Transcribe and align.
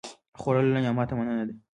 خوړل 0.39 0.67
له 0.73 0.79
نعمته 0.85 1.13
مننه 1.19 1.43
ده 1.47 1.53